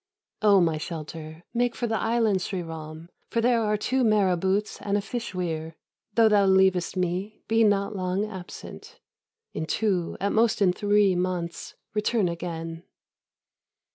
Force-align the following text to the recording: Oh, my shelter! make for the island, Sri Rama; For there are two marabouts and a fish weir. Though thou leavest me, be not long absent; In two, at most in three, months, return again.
Oh, 0.41 0.59
my 0.59 0.79
shelter! 0.79 1.43
make 1.53 1.75
for 1.75 1.85
the 1.85 1.99
island, 1.99 2.41
Sri 2.41 2.63
Rama; 2.63 3.09
For 3.29 3.39
there 3.39 3.61
are 3.61 3.77
two 3.77 4.03
marabouts 4.03 4.81
and 4.81 4.97
a 4.97 4.99
fish 4.99 5.35
weir. 5.35 5.75
Though 6.15 6.27
thou 6.27 6.47
leavest 6.47 6.97
me, 6.97 7.43
be 7.47 7.63
not 7.63 7.95
long 7.95 8.25
absent; 8.25 8.99
In 9.53 9.67
two, 9.67 10.17
at 10.19 10.31
most 10.31 10.59
in 10.59 10.73
three, 10.73 11.13
months, 11.13 11.75
return 11.93 12.27
again. 12.29 12.81